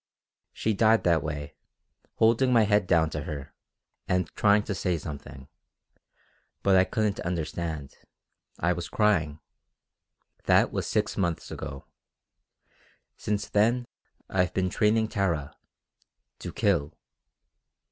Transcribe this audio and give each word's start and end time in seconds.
She 0.51 0.73
died 0.73 1.03
that 1.03 1.21
way, 1.21 1.53
holding 2.15 2.51
my 2.51 2.63
head 2.63 2.87
down 2.87 3.11
to 3.11 3.21
her, 3.25 3.53
and 4.07 4.27
trying 4.35 4.63
to 4.63 4.73
say 4.73 4.97
something. 4.97 5.47
But 6.63 6.75
I 6.75 6.85
couldn't 6.85 7.19
understand. 7.19 7.97
I 8.57 8.73
was 8.73 8.89
crying. 8.89 9.41
That 10.45 10.71
was 10.71 10.87
six 10.87 11.17
months 11.17 11.51
ago. 11.51 11.85
Since 13.15 13.47
then 13.49 13.85
I've 14.27 14.55
been 14.55 14.71
training 14.71 15.09
Tara 15.09 15.55
to 16.39 16.51
kill." 16.51 16.95